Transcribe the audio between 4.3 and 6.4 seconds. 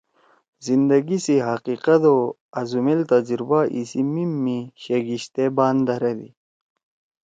می شیگیِشتے بان دھرَدی